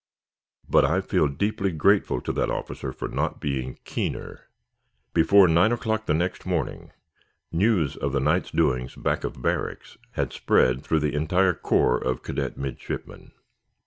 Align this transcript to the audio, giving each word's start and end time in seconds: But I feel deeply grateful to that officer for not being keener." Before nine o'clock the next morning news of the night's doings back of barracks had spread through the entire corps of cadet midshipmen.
But 0.67 0.83
I 0.83 0.99
feel 0.99 1.27
deeply 1.27 1.71
grateful 1.71 2.21
to 2.21 2.33
that 2.33 2.49
officer 2.49 2.91
for 2.91 3.07
not 3.07 3.39
being 3.39 3.77
keener." 3.85 4.47
Before 5.13 5.47
nine 5.47 5.71
o'clock 5.71 6.07
the 6.07 6.15
next 6.15 6.43
morning 6.43 6.89
news 7.51 7.97
of 7.97 8.11
the 8.11 8.19
night's 8.19 8.49
doings 8.49 8.95
back 8.95 9.23
of 9.23 9.43
barracks 9.43 9.99
had 10.13 10.33
spread 10.33 10.81
through 10.81 11.01
the 11.01 11.13
entire 11.13 11.53
corps 11.53 12.03
of 12.03 12.23
cadet 12.23 12.57
midshipmen. 12.57 13.31